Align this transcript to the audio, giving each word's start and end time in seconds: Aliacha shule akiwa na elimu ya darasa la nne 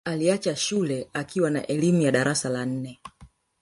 Aliacha 0.05 0.55
shule 0.55 1.07
akiwa 1.13 1.49
na 1.49 1.67
elimu 1.67 2.01
ya 2.01 2.11
darasa 2.11 2.49
la 2.49 2.65
nne 2.65 2.99